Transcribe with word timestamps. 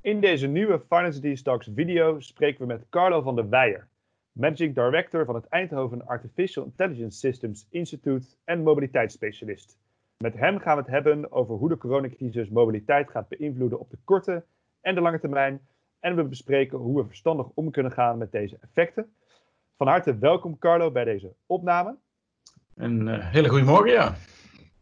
In 0.00 0.20
deze 0.20 0.46
nieuwe 0.46 0.80
Finance 0.80 1.20
These 1.20 1.42
Talks 1.42 1.70
video 1.74 2.20
spreken 2.20 2.60
we 2.60 2.66
met 2.66 2.86
Carlo 2.90 3.22
van 3.22 3.34
der 3.34 3.48
Weijer, 3.48 3.88
Managing 4.32 4.74
Director 4.74 5.24
van 5.24 5.34
het 5.34 5.46
Eindhoven 5.48 6.06
Artificial 6.06 6.64
Intelligence 6.64 7.18
Systems 7.18 7.66
Institute 7.70 8.26
en 8.44 8.62
mobiliteitsspecialist. 8.62 9.78
Met 10.16 10.34
hem 10.34 10.58
gaan 10.58 10.76
we 10.76 10.82
het 10.82 10.90
hebben 10.90 11.32
over 11.32 11.54
hoe 11.54 11.68
de 11.68 11.76
coronacrisis 11.76 12.48
mobiliteit 12.48 13.10
gaat 13.10 13.28
beïnvloeden 13.28 13.78
op 13.78 13.90
de 13.90 13.98
korte 14.04 14.44
en 14.80 14.94
de 14.94 15.00
lange 15.00 15.20
termijn. 15.20 15.60
En 16.00 16.16
we 16.16 16.24
bespreken 16.24 16.78
hoe 16.78 17.00
we 17.00 17.06
verstandig 17.06 17.46
om 17.54 17.70
kunnen 17.70 17.92
gaan 17.92 18.18
met 18.18 18.32
deze 18.32 18.58
effecten. 18.60 19.12
Van 19.76 19.86
harte 19.86 20.18
welkom 20.18 20.58
Carlo 20.58 20.90
bij 20.90 21.04
deze 21.04 21.34
opname. 21.46 21.96
Een 22.74 23.06
uh, 23.06 23.30
hele 23.30 23.48
goede 23.48 23.64
morgen, 23.64 23.92
ja. 23.92 24.14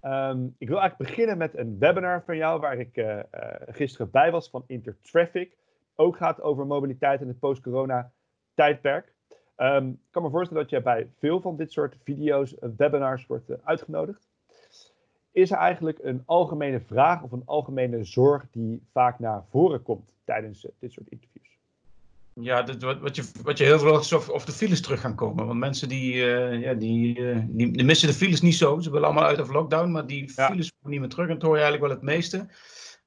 Um, 0.06 0.54
ik 0.58 0.68
wil 0.68 0.80
eigenlijk 0.80 1.10
beginnen 1.10 1.38
met 1.38 1.56
een 1.56 1.78
webinar 1.78 2.22
van 2.24 2.36
jou 2.36 2.60
waar 2.60 2.78
ik 2.78 2.96
uh, 2.96 3.06
uh, 3.06 3.22
gisteren 3.66 4.10
bij 4.10 4.30
was 4.30 4.50
van 4.50 4.64
Intertraffic. 4.66 5.56
Ook 5.94 6.16
gaat 6.16 6.40
over 6.40 6.66
mobiliteit 6.66 7.20
in 7.20 7.28
het 7.28 7.38
post-corona 7.38 8.12
tijdperk. 8.54 9.14
Um, 9.56 9.88
ik 9.90 10.10
kan 10.10 10.22
me 10.22 10.30
voorstellen 10.30 10.62
dat 10.62 10.70
je 10.70 10.82
bij 10.82 11.08
veel 11.18 11.40
van 11.40 11.56
dit 11.56 11.72
soort 11.72 11.96
video's, 12.02 12.54
webinars 12.76 13.26
wordt 13.26 13.64
uitgenodigd. 13.64 14.28
Is 15.32 15.50
er 15.50 15.58
eigenlijk 15.58 15.98
een 16.02 16.22
algemene 16.24 16.80
vraag 16.80 17.22
of 17.22 17.32
een 17.32 17.46
algemene 17.46 18.04
zorg 18.04 18.46
die 18.50 18.82
vaak 18.92 19.18
naar 19.18 19.44
voren 19.50 19.82
komt 19.82 20.14
tijdens 20.24 20.66
dit 20.78 20.92
soort 20.92 21.08
interviews? 21.08 21.55
Ja, 22.40 22.62
dit, 22.62 22.82
wat, 22.82 23.00
wat, 23.00 23.16
je, 23.16 23.24
wat 23.42 23.58
je 23.58 23.64
heel 23.64 23.78
veel 23.78 23.98
is 23.98 24.12
of, 24.12 24.28
of 24.28 24.44
de 24.44 24.52
files 24.52 24.80
terug 24.80 25.00
gaan 25.00 25.14
komen. 25.14 25.46
Want 25.46 25.58
mensen 25.58 25.88
die, 25.88 26.14
uh, 26.14 26.60
ja, 26.60 26.74
die, 26.74 27.18
uh, 27.18 27.38
die, 27.48 27.70
die, 27.70 27.84
missen 27.84 28.08
de 28.08 28.14
files 28.14 28.40
niet 28.40 28.54
zo. 28.54 28.80
Ze 28.80 28.90
willen 28.90 29.06
allemaal 29.06 29.24
uit 29.24 29.40
of 29.40 29.52
lockdown, 29.52 29.90
maar 29.90 30.06
die 30.06 30.32
ja. 30.34 30.46
files 30.46 30.72
komen 30.72 30.90
niet 30.90 31.00
meer 31.00 31.08
terug. 31.08 31.28
En 31.28 31.34
dat 31.34 31.42
hoor 31.42 31.56
je 31.56 31.62
eigenlijk 31.62 31.92
wel 31.92 32.00
het 32.00 32.14
meeste. 32.14 32.48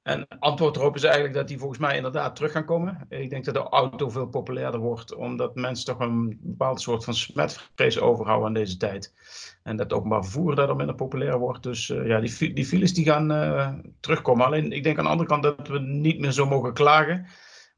En 0.02 0.26
antwoord 0.38 0.76
erop 0.76 0.94
is 0.94 1.02
eigenlijk 1.02 1.34
dat 1.34 1.48
die 1.48 1.58
volgens 1.58 1.78
mij 1.78 1.96
inderdaad 1.96 2.36
terug 2.36 2.52
gaan 2.52 2.64
komen. 2.64 3.06
Ik 3.08 3.30
denk 3.30 3.44
dat 3.44 3.54
de 3.54 3.60
auto 3.60 4.08
veel 4.08 4.26
populairder 4.26 4.80
wordt, 4.80 5.14
omdat 5.14 5.54
mensen 5.54 5.86
toch 5.86 5.98
een 5.98 6.38
bepaald 6.42 6.80
soort 6.80 7.04
van 7.04 7.14
smetvrees 7.14 8.00
overhouden 8.00 8.46
aan 8.46 8.54
deze 8.54 8.76
tijd. 8.76 9.14
En 9.62 9.76
dat 9.76 9.92
openbaar 9.92 10.22
vervoer 10.22 10.54
daardoor 10.54 10.76
minder 10.76 10.94
populair 10.94 11.38
wordt. 11.38 11.62
Dus 11.62 11.88
uh, 11.88 12.06
ja, 12.06 12.20
die, 12.20 12.52
die 12.52 12.66
files 12.66 12.94
die 12.94 13.04
gaan 13.04 13.82
terugkomen. 14.00 14.46
Alleen 14.46 14.72
ik 14.72 14.82
denk 14.82 14.98
aan 14.98 15.04
de 15.04 15.10
andere 15.10 15.28
kant 15.28 15.42
dat 15.42 15.68
we 15.68 15.78
niet 15.78 16.20
meer 16.20 16.32
zo 16.32 16.46
mogen 16.46 16.72
klagen 16.72 17.26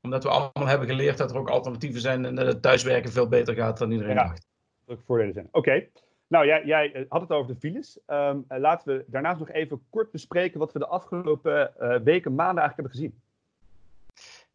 omdat 0.02 0.22
we 0.22 0.28
allemaal 0.28 0.68
hebben 0.68 0.88
geleerd 0.88 1.18
dat 1.18 1.30
er 1.30 1.36
ook 1.36 1.50
alternatieven 1.50 2.00
zijn 2.00 2.24
en 2.24 2.34
dat 2.34 2.46
het 2.46 2.62
thuiswerken 2.62 3.12
veel 3.12 3.28
beter 3.28 3.54
gaat 3.54 3.78
dan 3.78 3.90
iedereen 3.90 4.14
ja, 4.14 4.22
dacht. 4.22 4.46
Dat 4.84 4.96
ook 4.96 5.04
voordelen 5.04 5.32
zijn. 5.32 5.48
Oké. 5.50 5.86
Nou, 6.26 6.46
jij, 6.46 6.64
jij, 6.64 6.92
eh, 6.92 7.04
had 7.08 7.20
het 7.20 7.30
over 7.30 7.54
de 7.54 7.60
files. 7.60 7.98
Um, 8.06 8.44
laten 8.48 8.96
we 8.96 9.04
daarnaast 9.06 9.38
nog 9.38 9.50
even 9.50 9.82
kort 9.90 10.10
bespreken 10.10 10.58
wat 10.58 10.72
we 10.72 10.78
de 10.78 10.86
afgelopen 10.86 11.72
uh, 11.80 11.96
weken, 11.96 12.34
maanden 12.34 12.62
eigenlijk 12.62 12.74
hebben 12.74 12.90
gezien. 12.90 13.20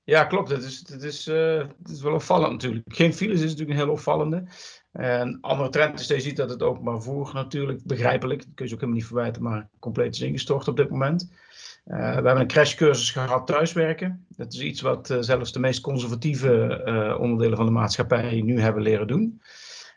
Ja, 0.04 0.24
klopt. 0.24 0.50
Het 0.50 0.64
is, 0.64 0.84
het, 0.90 1.04
is, 1.04 1.28
uh, 1.28 1.58
het 1.58 1.90
is 1.90 2.02
wel 2.02 2.14
opvallend 2.14 2.52
natuurlijk. 2.52 2.86
Geen 2.88 3.14
files 3.14 3.42
is 3.42 3.52
natuurlijk 3.52 3.70
een 3.70 3.86
heel 3.86 3.94
opvallende. 3.94 4.44
En 4.92 5.38
andere 5.42 5.70
trend 5.70 6.00
is 6.00 6.08
dat 6.08 6.18
je 6.18 6.24
ziet 6.24 6.38
dat 6.38 6.50
het 6.50 6.64
openbaar 6.64 7.02
vervoer 7.02 7.32
natuurlijk, 7.34 7.84
begrijpelijk, 7.84 8.40
dat 8.40 8.54
kun 8.56 8.66
je 8.66 8.74
ook 8.74 8.80
helemaal 8.80 9.00
niet 9.00 9.10
verwijten, 9.10 9.44
maar 9.44 9.70
compleet 9.80 10.14
is 10.14 10.22
ingestort 10.22 10.68
op 10.68 10.78
dit 10.78 10.90
moment. 10.90 11.32
Uh, 11.90 11.98
we 11.98 12.04
hebben 12.04 12.40
een 12.40 12.48
crashcursus 12.48 13.12
gehad 13.12 13.48
thuiswerken. 13.48 14.26
Dat 14.30 14.54
is 14.54 14.60
iets 14.60 14.82
wat 14.82 15.10
uh, 15.10 15.18
zelfs 15.20 15.52
de 15.52 15.60
meest 15.60 15.82
conservatieve 15.82 16.84
uh, 16.86 17.20
onderdelen 17.20 17.58
van 17.58 17.66
de 17.66 17.72
maatschappij 17.72 18.42
nu 18.42 18.60
hebben 18.60 18.82
leren 18.82 19.08
doen. 19.08 19.42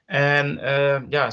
En 0.06 0.58
ja, 1.08 1.30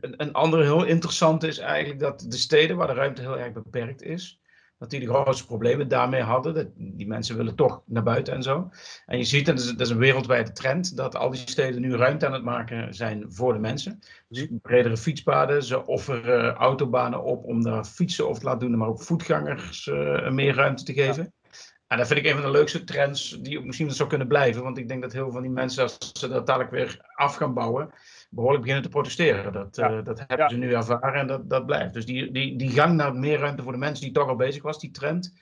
een, 0.00 0.14
een 0.16 0.32
andere 0.32 0.62
heel 0.62 0.84
interessante 0.84 1.46
is 1.46 1.58
eigenlijk 1.58 2.00
dat 2.00 2.24
de 2.28 2.36
steden 2.36 2.76
waar 2.76 2.86
de 2.86 2.92
ruimte 2.92 3.20
heel 3.20 3.38
erg 3.38 3.52
beperkt 3.52 4.02
is, 4.02 4.41
dat 4.82 4.90
die 4.90 5.00
de 5.00 5.08
grootste 5.08 5.46
problemen 5.46 5.88
daarmee 5.88 6.22
hadden. 6.22 6.54
Dat, 6.54 6.66
die 6.76 7.06
mensen 7.06 7.36
willen 7.36 7.54
toch 7.54 7.82
naar 7.86 8.02
buiten 8.02 8.34
en 8.34 8.42
zo. 8.42 8.70
En 9.06 9.18
je 9.18 9.24
ziet, 9.24 9.48
en 9.48 9.54
dat 9.54 9.64
is, 9.64 9.70
dat 9.70 9.80
is 9.80 9.90
een 9.90 9.98
wereldwijde 9.98 10.52
trend, 10.52 10.96
dat 10.96 11.16
al 11.16 11.30
die 11.30 11.40
steden 11.40 11.80
nu 11.80 11.96
ruimte 11.96 12.26
aan 12.26 12.32
het 12.32 12.42
maken 12.42 12.94
zijn 12.94 13.24
voor 13.28 13.52
de 13.52 13.58
mensen. 13.58 13.98
Dus 14.28 14.48
bredere 14.62 14.96
fietspaden, 14.96 15.62
ze 15.62 15.86
offeren 15.86 16.54
autobanen 16.54 17.24
op 17.24 17.44
om 17.44 17.62
daar 17.62 17.84
fietsen 17.84 18.28
over 18.28 18.40
te 18.40 18.46
laten 18.46 18.68
doen, 18.68 18.78
maar 18.78 18.88
ook 18.88 19.02
voetgangers 19.02 19.86
uh, 19.86 20.30
meer 20.30 20.54
ruimte 20.54 20.84
te 20.84 20.92
geven. 20.92 21.22
Ja. 21.22 21.50
En 21.86 21.98
dat 21.98 22.06
vind 22.06 22.18
ik 22.18 22.26
een 22.26 22.40
van 22.40 22.50
de 22.50 22.58
leukste 22.58 22.84
trends 22.84 23.38
die 23.40 23.60
misschien 23.60 23.90
zou 23.90 24.08
kunnen 24.08 24.28
blijven. 24.28 24.62
Want 24.62 24.78
ik 24.78 24.88
denk 24.88 25.02
dat 25.02 25.12
heel 25.12 25.22
veel 25.22 25.32
van 25.32 25.42
die 25.42 25.50
mensen, 25.50 25.82
als 25.82 26.10
ze 26.12 26.28
dat 26.28 26.46
dadelijk 26.46 26.70
weer 26.70 27.00
af 27.14 27.34
gaan 27.36 27.54
bouwen, 27.54 27.90
behoorlijk 28.34 28.62
beginnen 28.62 28.84
te 28.84 28.96
protesteren. 28.96 29.52
Dat, 29.52 29.76
ja. 29.76 29.90
uh, 29.90 30.04
dat 30.04 30.18
hebben 30.18 30.38
ja. 30.38 30.48
ze 30.48 30.56
nu 30.56 30.74
ervaren 30.74 31.20
en 31.20 31.26
dat, 31.26 31.50
dat 31.50 31.66
blijft. 31.66 31.94
Dus 31.94 32.06
die, 32.06 32.30
die, 32.30 32.56
die 32.56 32.70
gang 32.70 32.94
naar 32.94 33.14
meer 33.14 33.38
ruimte 33.38 33.62
voor 33.62 33.72
de 33.72 33.78
mensen 33.78 34.04
die 34.04 34.14
toch 34.14 34.28
al 34.28 34.36
bezig 34.36 34.62
was, 34.62 34.80
die 34.80 34.90
trend, 34.90 35.34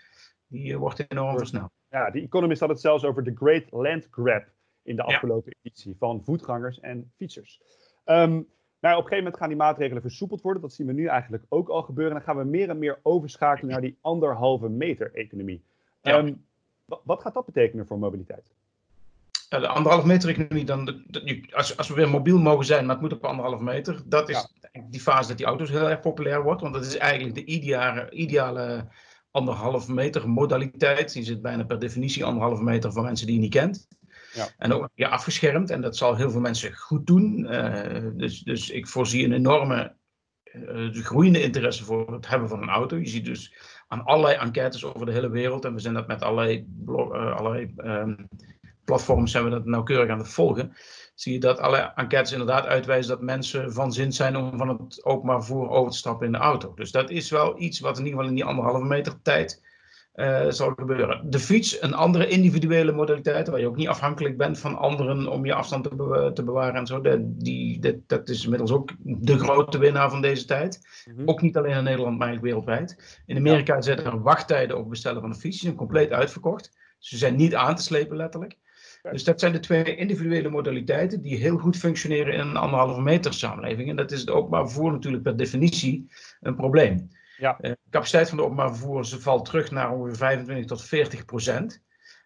die 0.47 0.73
uh, 0.73 0.77
wordt 0.77 1.05
enorm 1.09 1.37
versneld. 1.37 1.71
Ja, 1.89 2.11
die 2.11 2.23
Economist 2.23 2.61
had 2.61 2.69
het 2.69 2.81
zelfs 2.81 3.05
over 3.05 3.25
de 3.25 3.33
Great 3.34 3.65
Land 3.71 4.09
Grab 4.11 4.45
in 4.83 4.97
de 4.97 5.03
afgelopen 5.03 5.55
editie 5.62 5.97
van 5.99 6.25
voetgangers 6.25 6.81
en 6.81 7.12
fietsers. 7.17 7.61
Um, 8.05 8.49
nou, 8.81 8.97
op 8.97 9.03
een 9.03 9.09
gegeven 9.09 9.17
moment 9.17 9.37
gaan 9.37 9.49
die 9.49 9.57
maatregelen 9.57 10.03
versoepeld 10.03 10.41
worden. 10.41 10.62
Dat 10.62 10.72
zien 10.72 10.87
we 10.87 10.93
nu 10.93 11.07
eigenlijk 11.07 11.45
ook 11.49 11.69
al 11.69 11.83
gebeuren. 11.83 12.17
En 12.17 12.22
dan 12.25 12.34
gaan 12.34 12.45
we 12.45 12.51
meer 12.51 12.69
en 12.69 12.78
meer 12.78 12.99
overschakelen 13.03 13.71
naar 13.71 13.81
die 13.81 13.99
anderhalve 14.01 14.69
meter 14.69 15.15
economie. 15.15 15.62
Um, 16.03 16.45
wat 17.05 17.21
gaat 17.21 17.34
dat 17.34 17.47
betekenen 17.47 17.87
voor 17.87 17.99
mobiliteit? 17.99 18.53
Ja, 19.49 19.59
de 19.59 19.69
anderhalf 19.69 20.05
meter 20.05 20.29
economie, 20.29 20.65
dan 20.65 20.85
de, 20.85 21.03
de, 21.07 21.49
als, 21.51 21.77
als 21.77 21.89
we 21.89 21.95
weer 21.95 22.09
mobiel 22.09 22.39
mogen 22.39 22.65
zijn, 22.65 22.87
maar 22.87 22.95
het 22.95 23.03
moet 23.03 23.13
op 23.13 23.25
anderhalf 23.25 23.61
meter, 23.61 24.03
dat 24.07 24.29
is 24.29 24.49
ja. 24.73 24.83
die 24.91 25.01
fase 25.01 25.29
dat 25.29 25.37
die 25.37 25.47
auto's 25.47 25.71
heel 25.71 25.91
erg 25.91 26.01
populair 26.01 26.43
wordt. 26.43 26.61
Want 26.61 26.75
dat 26.75 26.87
is 26.87 26.97
eigenlijk 26.97 27.35
de 27.35 27.45
ideale, 27.45 28.11
ideale 28.11 28.89
anderhalf 29.31 29.89
meter 29.89 30.29
modaliteit. 30.29 31.13
Die 31.13 31.25
zit 31.25 31.43
bijna 31.43 31.65
per 31.65 31.79
definitie 31.79 32.25
anderhalf 32.25 32.61
meter 32.61 32.93
voor 32.93 33.03
mensen 33.03 33.27
die 33.27 33.35
je 33.35 33.41
niet 33.41 33.51
kent. 33.51 33.89
Ja. 34.33 34.49
En 34.59 34.73
ook 34.73 34.89
ja, 34.95 35.09
afgeschermd. 35.09 35.71
En 35.71 35.81
dat 35.81 35.97
zal 35.97 36.17
heel 36.17 36.31
veel 36.31 36.41
mensen 36.41 36.77
goed 36.77 37.07
doen. 37.07 37.39
Uh, 37.39 38.11
dus, 38.15 38.41
dus 38.41 38.71
ik 38.71 38.89
voorzie 38.89 39.25
een 39.25 39.33
enorme 39.33 39.95
uh, 40.53 40.95
groeiende 40.95 41.43
interesse 41.43 41.85
voor 41.85 42.13
het 42.13 42.29
hebben 42.29 42.49
van 42.49 42.63
een 42.63 42.69
auto. 42.69 42.97
Je 42.97 43.09
ziet 43.09 43.25
dus 43.25 43.55
aan 43.89 44.05
allerlei 44.05 44.37
enquêtes 44.37 44.85
over 44.85 45.07
de 45.07 45.13
hele 45.13 45.31
wereld. 45.31 45.65
En 45.65 45.75
we 45.75 45.81
zijn 45.81 45.95
dat 45.95 46.07
met 46.07 46.23
allerlei, 46.23 46.67
blog, 46.85 47.15
uh, 47.15 47.37
allerlei 47.37 47.73
um, 47.77 48.29
platforms 48.91 49.31
zijn 49.31 49.45
we 49.45 49.51
dat 49.51 49.65
nauwkeurig 49.65 50.11
aan 50.11 50.19
het 50.19 50.28
volgen. 50.28 50.73
Zie 51.15 51.33
je 51.33 51.41
dat 51.41 51.59
alle 51.59 51.93
enquêtes 51.95 52.33
inderdaad 52.33 52.67
uitwijzen 52.67 53.11
dat 53.11 53.23
mensen 53.23 53.73
van 53.73 53.93
zin 53.93 54.12
zijn 54.12 54.37
om 54.37 54.59
van 54.59 54.69
het 54.69 55.05
openbaar 55.05 55.45
vervoer 55.45 55.69
over 55.69 55.93
te 55.93 55.99
stappen 55.99 56.27
in 56.27 56.33
de 56.33 56.39
auto. 56.39 56.75
Dus 56.75 56.91
dat 56.91 57.11
is 57.11 57.31
wel 57.31 57.61
iets 57.61 57.81
wat 57.81 57.99
in 57.99 58.05
ieder 58.05 58.19
geval 58.19 58.28
in 58.28 58.37
die 58.37 58.45
anderhalve 58.45 58.84
meter 58.84 59.23
tijd 59.23 59.62
uh, 60.15 60.47
zal 60.49 60.73
gebeuren. 60.77 61.31
De 61.31 61.39
fiets, 61.39 61.83
een 61.83 61.95
andere 61.95 62.28
individuele 62.28 62.93
modaliteit, 62.93 63.49
waar 63.49 63.61
je 63.61 63.67
ook 63.67 63.77
niet 63.77 63.89
afhankelijk 63.89 64.37
bent 64.37 64.59
van 64.59 64.77
anderen 64.77 65.28
om 65.28 65.47
je 65.47 65.55
afstand 65.55 65.84
te, 65.84 65.95
be 65.95 66.31
te 66.34 66.43
bewaren 66.43 66.75
en 66.75 66.87
zo. 66.87 67.01
De, 67.01 67.19
die, 67.22 67.81
de, 67.81 68.01
dat 68.07 68.28
is 68.28 68.45
inmiddels 68.45 68.72
ook 68.72 68.91
de 69.03 69.39
grote 69.39 69.78
winnaar 69.78 70.11
van 70.11 70.21
deze 70.21 70.45
tijd. 70.45 71.05
Mm 71.05 71.17
-hmm. 71.17 71.28
Ook 71.28 71.43
niet 71.43 71.57
alleen 71.57 71.77
in 71.77 71.84
Nederland, 71.84 72.19
maar 72.19 72.28
eigenlijk 72.28 72.55
wereldwijd. 72.55 73.22
In 73.27 73.37
Amerika 73.37 73.75
ja. 73.75 73.81
zijn 73.81 74.05
er 74.05 74.22
wachttijden 74.22 74.78
op 74.78 74.89
bestellen 74.89 75.21
van 75.21 75.31
een 75.31 75.37
fiets, 75.37 75.57
die 75.57 75.65
zijn 75.65 75.77
compleet 75.77 76.11
uitverkocht. 76.11 76.78
Ze 76.99 77.17
zijn 77.17 77.37
niet 77.37 77.55
aan 77.55 77.77
te 77.77 77.83
slepen 77.83 78.17
letterlijk. 78.17 78.57
Dus 79.03 79.25
dat 79.25 79.41
zijn 79.41 79.53
de 79.53 79.61
twee 79.61 79.97
individuele 79.97 80.49
modaliteiten 80.49 81.22
die 81.22 81.37
heel 81.37 81.59
goed 81.59 81.77
functioneren 81.77 82.34
in 82.34 82.41
een 82.41 82.56
anderhalve 82.56 83.00
meter 83.00 83.34
samenleving. 83.34 83.88
En 83.88 83.97
dat 83.97 84.11
is 84.11 84.21
het 84.21 84.31
openbaar 84.31 84.66
vervoer 84.66 84.93
natuurlijk 84.93 85.22
per 85.22 85.37
definitie 85.37 86.12
een 86.41 86.56
probleem. 86.56 87.09
Ja. 87.37 87.59
Uh, 87.60 87.71
de 87.71 87.78
capaciteit 87.91 88.28
van 88.28 88.39
de 88.39 88.44
openbaar 88.44 88.69
vervoer 88.69 89.06
valt 89.06 89.44
terug 89.44 89.71
naar 89.71 89.93
ongeveer 89.93 90.16
25 90.16 90.66
tot 90.66 90.83
40 90.83 91.25
procent. 91.25 91.83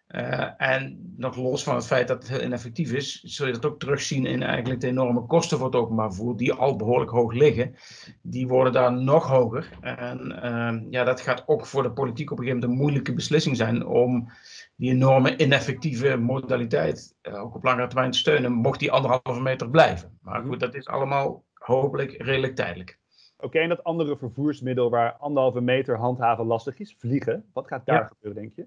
Uh, 0.07 0.49
en 0.57 1.13
nog 1.17 1.35
los 1.35 1.63
van 1.63 1.75
het 1.75 1.85
feit 1.85 2.07
dat 2.07 2.17
het 2.17 2.27
heel 2.31 2.41
ineffectief 2.41 2.91
is, 2.91 3.21
zul 3.21 3.47
je 3.47 3.53
dat 3.53 3.65
ook 3.65 3.79
terugzien 3.79 4.25
in 4.25 4.43
eigenlijk 4.43 4.81
de 4.81 4.87
enorme 4.87 5.25
kosten 5.25 5.57
voor 5.57 5.67
het 5.67 5.75
openbaar 5.75 6.13
vervoer, 6.13 6.37
die 6.37 6.53
al 6.53 6.75
behoorlijk 6.75 7.11
hoog 7.11 7.33
liggen. 7.33 7.75
Die 8.21 8.47
worden 8.47 8.73
daar 8.73 8.93
nog 8.93 9.27
hoger. 9.27 9.69
En 9.81 10.39
uh, 10.43 10.91
ja, 10.91 11.03
dat 11.03 11.21
gaat 11.21 11.43
ook 11.45 11.65
voor 11.65 11.83
de 11.83 11.91
politiek 11.91 12.31
op 12.31 12.37
een 12.37 12.43
gegeven 12.43 12.59
moment 12.61 12.79
een 12.79 12.85
moeilijke 12.85 13.13
beslissing 13.13 13.57
zijn 13.57 13.85
om 13.85 14.29
die 14.75 14.91
enorme 14.91 15.37
ineffectieve 15.37 16.17
modaliteit 16.17 17.15
uh, 17.21 17.43
ook 17.43 17.55
op 17.55 17.63
langere 17.63 17.87
termijn 17.87 18.11
te 18.11 18.17
steunen, 18.17 18.51
mocht 18.51 18.79
die 18.79 18.91
anderhalve 18.91 19.41
meter 19.41 19.69
blijven. 19.69 20.17
Maar 20.21 20.43
goed, 20.43 20.59
dat 20.59 20.75
is 20.75 20.87
allemaal 20.87 21.43
hopelijk 21.53 22.11
redelijk 22.21 22.55
tijdelijk. 22.55 22.99
Oké, 23.35 23.45
okay, 23.45 23.61
en 23.61 23.69
dat 23.69 23.83
andere 23.83 24.17
vervoersmiddel 24.17 24.89
waar 24.89 25.13
anderhalve 25.13 25.61
meter 25.61 25.97
handhaven 25.97 26.45
lastig 26.45 26.79
is, 26.79 26.95
vliegen. 26.99 27.45
Wat 27.53 27.67
gaat 27.67 27.85
daar 27.85 28.01
ja. 28.01 28.07
gebeuren, 28.07 28.41
denk 28.41 28.55
je? 28.55 28.65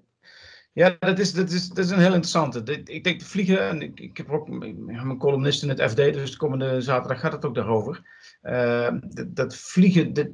Ja, 0.79 0.95
dat 0.99 1.19
is, 1.19 1.33
dat, 1.33 1.49
is, 1.49 1.67
dat 1.67 1.85
is 1.85 1.91
een 1.91 1.99
heel 1.99 2.13
interessante. 2.13 2.81
Ik 2.83 3.03
denk 3.03 3.21
vliegen, 3.21 3.67
en 3.69 3.81
ik, 3.81 3.99
ik 3.99 4.17
heb 4.17 4.29
ook 4.29 4.47
mijn 4.77 5.17
columnist 5.17 5.63
in 5.63 5.69
het 5.69 5.81
FD, 5.81 5.95
dus 5.95 6.31
de 6.31 6.37
komende 6.37 6.81
zaterdag 6.81 7.19
gaat 7.19 7.31
het 7.31 7.45
ook 7.45 7.55
daarover. 7.55 8.01
Uh, 8.43 8.89
dat, 9.01 9.35
dat, 9.35 9.55
vliegen, 9.55 10.13
dat, 10.13 10.27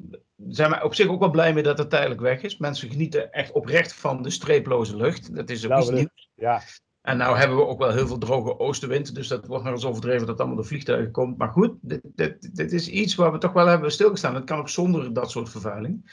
zijn 0.48 0.72
we 0.72 0.84
op 0.84 0.96
zich 0.96 1.08
ook 1.08 1.20
wel 1.20 1.30
blij 1.30 1.54
mee 1.54 1.64
dat 1.64 1.78
het 1.78 1.90
tijdelijk 1.90 2.22
weg 2.22 2.42
is. 2.42 2.58
Mensen 2.58 2.90
genieten 2.90 3.32
echt 3.32 3.52
oprecht 3.52 3.94
van 3.94 4.22
de 4.22 4.30
streeploze 4.30 4.96
lucht. 4.96 5.36
Dat 5.36 5.50
is 5.50 5.70
ook 5.70 5.80
iets 5.80 5.90
nieuws. 5.90 6.30
Ja. 6.36 6.62
En 7.02 7.18
nou 7.18 7.38
hebben 7.38 7.58
we 7.58 7.66
ook 7.66 7.80
wel 7.80 7.92
heel 7.92 8.08
veel 8.08 8.18
droge 8.18 8.60
oostenwind, 8.60 9.16
dus 9.16 9.28
dat 9.28 9.48
wordt 9.48 9.64
nog 9.64 9.74
eens 9.74 9.86
overdreven 9.86 10.28
dat 10.28 10.40
allemaal 10.40 10.58
de 10.58 10.64
vliegtuigen 10.64 11.12
komt. 11.12 11.38
Maar 11.38 11.50
goed, 11.50 11.74
dit, 11.82 12.02
dit, 12.04 12.56
dit 12.56 12.72
is 12.74 12.88
iets 12.88 13.16
waar 13.16 13.32
we 13.32 13.38
toch 13.38 13.54
wel 13.54 13.68
hebben 13.68 13.92
stilgestaan. 13.92 14.36
Het 14.36 14.44
kan 14.44 14.60
ook 14.60 14.70
zonder 14.70 15.14
dat 15.14 15.32
soort 15.32 15.50
vervuiling. 15.50 16.12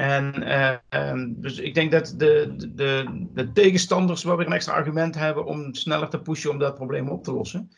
En 0.00 0.42
uh, 0.90 1.14
dus 1.26 1.58
ik 1.58 1.74
denk 1.74 1.90
dat 1.92 2.14
de, 2.16 2.54
de, 2.74 3.26
de 3.34 3.52
tegenstanders 3.52 4.24
wel 4.24 4.36
weer 4.36 4.46
een 4.46 4.52
extra 4.52 4.72
argument 4.72 5.14
hebben 5.14 5.44
om 5.44 5.74
sneller 5.74 6.08
te 6.08 6.20
pushen 6.20 6.50
om 6.50 6.58
dat 6.58 6.74
probleem 6.74 7.08
op 7.08 7.24
te 7.24 7.32
lossen. 7.32 7.70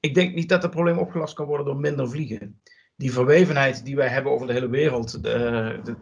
Ik 0.00 0.14
denk 0.14 0.34
niet 0.34 0.48
dat 0.48 0.62
het 0.62 0.70
probleem 0.70 0.98
opgelost 0.98 1.34
kan 1.34 1.46
worden 1.46 1.66
door 1.66 1.76
minder 1.76 2.10
vliegen 2.10 2.60
die 2.96 3.12
verwevenheid 3.12 3.84
die 3.84 3.96
wij 3.96 4.08
hebben 4.08 4.32
over 4.32 4.46
de 4.46 4.52
hele 4.52 4.68
wereld, 4.68 5.22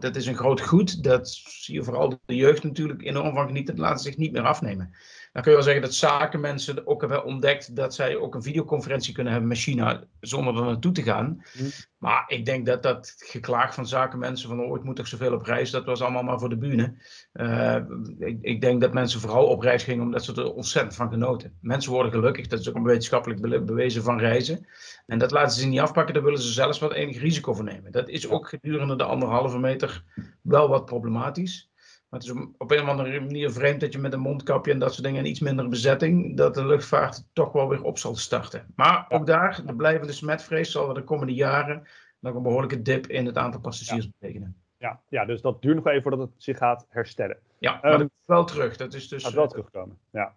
dat, 0.01 0.17
is 0.17 0.27
een 0.27 0.37
groot 0.37 0.61
goed. 0.61 1.03
Dat 1.03 1.29
zie 1.29 1.75
je 1.75 1.85
vooral 1.85 2.21
de 2.25 2.35
jeugd 2.35 2.63
natuurlijk 2.63 3.03
enorm 3.03 3.35
van 3.35 3.47
genieten. 3.47 3.77
Dat 3.77 3.85
laten 3.85 4.05
zich 4.05 4.17
niet 4.17 4.33
meer 4.33 4.43
afnemen. 4.43 4.95
Dan 5.35 5.43
kun 5.43 5.53
je 5.53 5.59
wel 5.59 5.67
zeggen 5.67 5.83
dat 5.83 5.95
zakenmensen 5.95 6.87
ook 6.87 7.01
hebben 7.01 7.25
ontdekt 7.25 7.77
dat 7.77 7.95
zij 7.95 8.17
ook 8.17 8.35
een 8.35 8.43
videoconferentie 8.43 9.15
kunnen 9.15 9.33
hebben 9.33 9.51
met 9.51 9.59
China 9.59 10.05
zonder 10.21 10.57
er 10.57 10.65
naartoe 10.65 10.93
te 10.93 11.03
gaan. 11.03 11.43
Mhm. 11.55 11.69
Maar 11.99 12.25
ik 12.27 12.45
denk 12.45 12.67
dat 12.67 12.83
dat 12.83 13.15
geklaag 13.19 13.75
van 13.75 13.87
zakenmensen 13.87 14.49
van 14.49 14.61
ooit 14.61 14.81
oh, 14.81 14.87
moet 14.87 14.97
toch 14.97 15.07
zoveel 15.07 15.33
op 15.33 15.43
reis, 15.43 15.71
dat 15.71 15.85
was 15.85 16.03
allemaal 16.03 16.23
maar 16.23 16.39
voor 16.39 16.49
de 16.49 16.57
bühne. 16.57 16.95
Uh, 17.33 17.77
ik, 18.19 18.39
ik, 18.41 18.61
denk 18.61 18.81
dat 18.81 18.93
mensen 18.93 19.21
vooral 19.21 19.47
op 19.47 19.61
reis 19.61 19.83
gingen 19.83 20.05
omdat 20.05 20.25
ze 20.25 20.35
er 20.35 20.53
ontzettend 20.53 20.95
van 20.95 21.11
genoten. 21.11 21.59
Mensen 21.61 21.93
worden 21.93 22.13
gelukkig, 22.13 22.47
dat 22.47 22.61
is 22.61 22.69
ook 22.69 22.75
een 22.75 22.83
wetenschappelijk 22.83 23.65
bewezen 23.67 24.03
van 24.03 24.19
reizen. 24.19 24.67
En 25.07 25.19
dat 25.19 25.31
laten 25.31 25.61
ze 25.61 25.67
niet 25.67 25.81
afpakken, 25.81 26.15
daar 26.15 26.25
willen 26.25 26.43
ze 26.43 26.53
zelfs 26.53 26.79
wat 26.79 26.93
enig 26.93 27.21
risico 27.21 27.55
voor 27.55 27.65
nemen. 27.65 27.93
Dat 27.93 28.09
is 28.09 28.29
ook 28.29 28.49
gedurende 28.49 28.97
de 28.97 29.05
anderhalve 29.05 29.59
meter 29.59 30.05
wel 30.43 30.69
wat 30.69 30.85
problematisch. 30.85 31.73
Maar 32.15 32.23
het 32.23 32.33
is 32.33 32.45
op 32.59 32.71
een 32.71 32.83
of 32.83 32.89
andere 32.89 33.21
manier 33.21 33.51
vreemd 33.51 33.81
dat 33.81 33.93
je 33.93 33.99
met 33.99 34.13
een 34.13 34.21
mondkapje 34.21 34.73
en 34.73 34.79
dat 34.79 34.93
soort 34.93 35.05
dingen 35.05 35.21
en 35.21 35.29
iets 35.29 35.41
minder 35.41 35.69
bezetting, 35.69 36.37
dat 36.37 36.55
de 36.55 36.67
luchtvaart 36.67 37.25
toch 37.33 37.53
wel 37.53 37.69
weer 37.69 37.83
op 37.83 37.99
zal 37.99 38.17
starten. 38.17 38.67
Maar 38.77 39.07
ook 39.09 39.27
daar, 39.27 39.63
de 39.67 39.75
blijvende 39.75 40.13
smetvrees 40.13 40.71
zal 40.71 40.89
er 40.89 40.95
de 40.95 41.05
komende 41.05 41.35
jaren 41.35 41.87
nog 42.19 42.35
een 42.35 42.43
behoorlijke 42.43 42.83
dip 42.83 43.07
in 43.07 43.27
het 43.27 43.37
aantal 43.37 43.61
passagiers 43.61 44.11
betekenen. 44.19 44.57
Ja, 44.79 45.01
ja, 45.09 45.25
dus 45.25 45.41
dat 45.41 45.63
duurt 45.63 45.77
nog 45.77 45.87
even 45.87 46.03
voordat 46.03 46.21
het 46.21 46.31
zich 46.37 46.59
gaat 46.59 46.87
herstellen. 46.89 47.37
Ja, 47.59 47.79
maar 47.83 48.01
um, 48.01 48.11
wel 48.25 48.45
terug. 48.45 48.77
Dat 48.77 48.95
is 48.95 49.09
dus, 49.09 49.25
gaat 49.25 49.33
wel 49.33 49.49
terugkomen, 49.49 49.99
ja. 50.11 50.33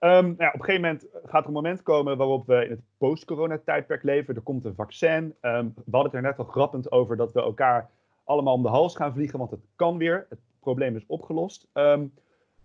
Um, 0.00 0.08
nou 0.24 0.34
ja, 0.38 0.48
op 0.48 0.54
een 0.54 0.64
gegeven 0.64 0.80
moment 0.80 1.06
gaat 1.24 1.42
er 1.42 1.46
een 1.46 1.52
moment 1.52 1.82
komen 1.82 2.16
waarop 2.16 2.46
we 2.46 2.64
in 2.64 2.70
het 2.70 2.80
post-corona-tijdperk 2.98 4.02
leven. 4.02 4.34
Er 4.34 4.40
komt 4.40 4.64
een 4.64 4.74
vaccin. 4.74 5.34
Um, 5.42 5.72
we 5.74 5.82
hadden 5.90 6.02
het 6.02 6.14
er 6.14 6.22
net 6.22 6.38
al 6.38 6.44
grappend 6.44 6.92
over 6.92 7.16
dat 7.16 7.32
we 7.32 7.40
elkaar 7.40 7.90
allemaal 8.24 8.54
om 8.54 8.62
de 8.62 8.68
hals 8.68 8.96
gaan 8.96 9.12
vliegen, 9.12 9.38
want 9.38 9.50
het 9.50 9.66
kan 9.76 9.96
weer. 9.98 10.26
Het 10.28 10.38
probleem 10.60 10.96
is 10.96 11.04
opgelost. 11.06 11.66
Um, 11.74 12.12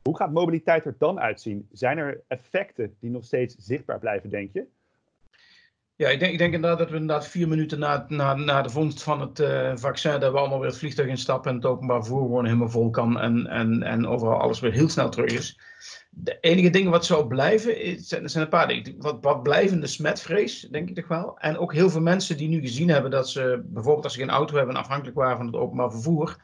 hoe 0.03 0.17
gaat 0.17 0.31
mobiliteit 0.31 0.85
er 0.85 0.95
dan 0.97 1.19
uitzien? 1.19 1.67
Zijn 1.71 1.97
er 1.97 2.23
effecten 2.27 2.95
die 2.99 3.09
nog 3.09 3.23
steeds 3.23 3.55
zichtbaar 3.57 3.99
blijven, 3.99 4.29
denk 4.29 4.53
je? 4.53 4.65
Ja, 5.97 6.09
ik 6.09 6.19
denk, 6.19 6.31
ik 6.31 6.37
denk 6.37 6.53
inderdaad 6.53 6.79
dat 6.79 6.89
we 6.89 6.97
inderdaad 6.97 7.27
vier 7.27 7.47
minuten 7.47 7.79
na, 7.79 8.05
na, 8.07 8.33
na 8.33 8.61
de 8.61 8.69
vondst 8.69 9.03
van 9.03 9.21
het 9.21 9.39
uh, 9.39 9.71
vaccin, 9.75 10.19
dat 10.19 10.31
we 10.31 10.37
allemaal 10.37 10.59
weer 10.59 10.69
het 10.69 10.77
vliegtuig 10.77 11.07
instappen 11.07 11.49
en 11.49 11.55
het 11.55 11.65
openbaar 11.65 12.03
vervoer 12.03 12.21
gewoon 12.21 12.45
helemaal 12.45 12.69
vol 12.69 12.89
kan 12.89 13.19
en, 13.19 13.47
en, 13.47 13.83
en 13.83 14.07
overal 14.07 14.39
alles 14.39 14.59
weer 14.59 14.71
heel 14.71 14.89
snel 14.89 15.09
terug 15.09 15.31
is. 15.31 15.59
De 16.09 16.37
enige 16.39 16.69
dingen 16.69 16.91
wat 16.91 17.05
zou 17.05 17.27
blijven, 17.27 17.99
zijn, 17.99 18.29
een 18.33 18.49
paar 18.49 18.67
dingen. 18.67 18.95
Wat, 18.97 19.17
wat 19.21 19.43
blijvende 19.43 19.87
smetvrees, 19.87 20.61
denk 20.61 20.89
ik 20.89 20.95
toch 20.95 21.07
wel. 21.07 21.37
En 21.39 21.57
ook 21.57 21.73
heel 21.73 21.89
veel 21.89 22.01
mensen 22.01 22.37
die 22.37 22.49
nu 22.49 22.59
gezien 22.59 22.89
hebben 22.89 23.11
dat 23.11 23.29
ze, 23.29 23.61
bijvoorbeeld 23.65 24.03
als 24.03 24.13
ze 24.13 24.19
geen 24.19 24.29
auto 24.29 24.55
hebben 24.55 24.75
en 24.75 24.81
afhankelijk 24.81 25.17
waren 25.17 25.37
van 25.37 25.45
het 25.45 25.55
openbaar 25.55 25.91
vervoer, 25.91 26.37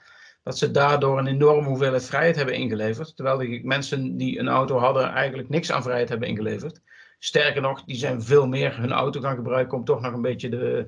dat 0.43 0.57
ze 0.57 0.71
daardoor 0.71 1.19
een 1.19 1.27
enorme 1.27 1.67
hoeveelheid 1.67 2.05
vrijheid 2.05 2.35
hebben 2.35 2.55
ingeleverd. 2.55 3.15
Terwijl 3.15 3.37
de 3.37 3.59
mensen 3.63 4.17
die 4.17 4.39
een 4.39 4.47
auto 4.47 4.77
hadden 4.77 5.09
eigenlijk 5.09 5.49
niks 5.49 5.71
aan 5.71 5.83
vrijheid 5.83 6.09
hebben 6.09 6.27
ingeleverd. 6.27 6.81
Sterker 7.19 7.61
nog, 7.61 7.83
die 7.83 7.95
zijn 7.95 8.21
veel 8.21 8.47
meer 8.47 8.77
hun 8.77 8.91
auto 8.91 9.19
gaan 9.21 9.35
gebruiken 9.35 9.77
om 9.77 9.85
toch 9.85 10.01
nog 10.01 10.13
een 10.13 10.21
beetje 10.21 10.49
de, 10.49 10.87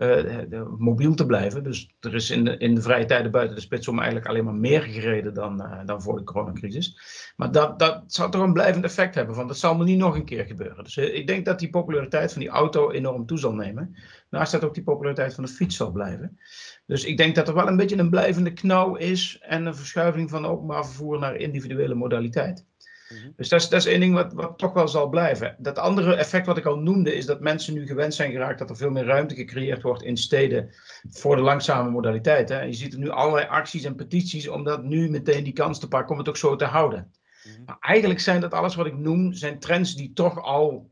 uh, 0.00 0.62
mobiel 0.78 1.14
te 1.14 1.26
blijven. 1.26 1.62
Dus 1.62 1.94
er 2.00 2.14
is 2.14 2.30
in 2.30 2.44
de, 2.44 2.56
in 2.56 2.74
de 2.74 2.82
vrije 2.82 3.04
tijden 3.04 3.30
buiten 3.30 3.54
de 3.56 3.62
spits 3.62 3.88
om 3.88 3.96
eigenlijk 3.96 4.28
alleen 4.28 4.44
maar 4.44 4.54
meer 4.54 4.82
gereden 4.82 5.34
dan, 5.34 5.62
uh, 5.62 5.80
dan 5.84 6.02
voor 6.02 6.16
de 6.16 6.24
coronacrisis. 6.24 6.98
Maar 7.36 7.52
dat, 7.52 7.78
dat 7.78 8.02
zal 8.06 8.30
toch 8.30 8.42
een 8.42 8.52
blijvend 8.52 8.84
effect 8.84 9.14
hebben, 9.14 9.36
want 9.36 9.48
dat 9.48 9.58
zal 9.58 9.76
me 9.76 9.84
niet 9.84 9.98
nog 9.98 10.14
een 10.14 10.24
keer 10.24 10.44
gebeuren. 10.44 10.84
Dus 10.84 10.96
ik 10.96 11.26
denk 11.26 11.44
dat 11.44 11.58
die 11.58 11.70
populariteit 11.70 12.32
van 12.32 12.40
die 12.40 12.50
auto 12.50 12.90
enorm 12.90 13.26
toe 13.26 13.38
zal 13.38 13.54
nemen. 13.54 13.96
Naast 14.30 14.52
dat 14.52 14.64
ook 14.64 14.74
die 14.74 14.82
populariteit 14.82 15.34
van 15.34 15.44
de 15.44 15.50
fiets 15.50 15.76
zal 15.76 15.90
blijven. 15.90 16.38
Dus 16.86 17.04
ik 17.04 17.16
denk 17.16 17.34
dat 17.34 17.48
er 17.48 17.54
wel 17.54 17.68
een 17.68 17.76
beetje 17.76 17.98
een 17.98 18.10
blijvende 18.10 18.52
knauw 18.52 18.94
is 18.94 19.38
en 19.40 19.66
een 19.66 19.76
verschuiving 19.76 20.30
van 20.30 20.46
openbaar 20.46 20.86
vervoer 20.86 21.18
naar 21.18 21.36
individuele 21.36 21.94
modaliteit. 21.94 22.68
Mhm. 23.10 23.30
Dus 23.36 23.48
dat 23.48 23.60
is, 23.60 23.68
dat 23.68 23.80
is 23.80 23.86
één 23.86 24.00
ding 24.00 24.14
wat, 24.14 24.32
wat 24.32 24.58
toch 24.58 24.72
wel 24.72 24.88
zal 24.88 25.08
blijven. 25.08 25.56
Dat 25.58 25.78
andere 25.78 26.14
effect 26.14 26.46
wat 26.46 26.56
ik 26.56 26.66
al 26.66 26.78
noemde, 26.78 27.14
is 27.14 27.26
dat 27.26 27.40
mensen 27.40 27.74
nu 27.74 27.86
gewend 27.86 28.14
zijn 28.14 28.32
geraakt 28.32 28.58
dat 28.58 28.70
er 28.70 28.76
veel 28.76 28.90
meer 28.90 29.04
ruimte 29.04 29.34
gecreëerd 29.34 29.82
wordt 29.82 30.02
in 30.02 30.16
steden 30.16 30.70
voor 31.08 31.36
de 31.36 31.42
langzame 31.42 31.90
modaliteit. 31.90 32.48
Hè. 32.48 32.60
Je 32.60 32.72
ziet 32.72 32.92
er 32.92 32.98
nu 32.98 33.10
allerlei 33.10 33.46
acties 33.46 33.84
en 33.84 33.94
petities 33.94 34.48
om 34.48 34.64
dat 34.64 34.82
nu 34.82 35.10
meteen 35.10 35.44
die 35.44 35.52
kans 35.52 35.78
te 35.78 35.88
pakken 35.88 36.12
om 36.12 36.18
het 36.18 36.28
ook 36.28 36.36
zo 36.36 36.56
te 36.56 36.64
houden. 36.64 37.12
Mhm. 37.44 37.64
Maar 37.66 37.76
eigenlijk 37.80 38.20
zijn 38.20 38.40
dat 38.40 38.54
alles 38.54 38.74
wat 38.74 38.86
ik 38.86 38.96
noem, 38.96 39.32
zijn 39.32 39.58
trends 39.58 39.94
die 39.94 40.12
toch 40.12 40.42
al 40.42 40.90